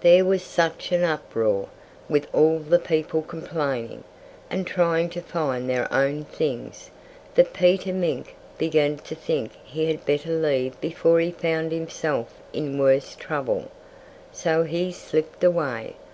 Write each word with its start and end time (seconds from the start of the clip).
There 0.00 0.24
was 0.24 0.42
such 0.42 0.90
an 0.90 1.04
uproar, 1.04 1.68
with 2.08 2.28
all 2.34 2.60
the 2.60 2.78
people 2.78 3.20
complaining, 3.20 4.04
and 4.48 4.66
trying 4.66 5.10
to 5.10 5.20
find 5.20 5.68
their 5.68 5.86
own 5.92 6.24
things, 6.24 6.88
that 7.34 7.52
Peter 7.52 7.92
Mink 7.92 8.36
began 8.56 8.96
to 8.96 9.14
think 9.14 9.50
he 9.64 9.84
had 9.88 10.06
better 10.06 10.32
leave 10.32 10.80
before 10.80 11.20
he 11.20 11.30
found 11.30 11.72
himself 11.72 12.32
in 12.54 12.78
worse 12.78 13.14
trouble. 13.14 13.70
So 14.32 14.62
he 14.62 14.90
slipped 14.92 15.44
away. 15.44 15.96